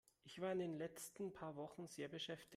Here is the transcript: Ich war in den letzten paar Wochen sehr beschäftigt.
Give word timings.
Ich 0.23 0.41
war 0.41 0.51
in 0.51 0.57
den 0.57 0.77
letzten 0.79 1.31
paar 1.31 1.55
Wochen 1.55 1.87
sehr 1.87 2.07
beschäftigt. 2.07 2.49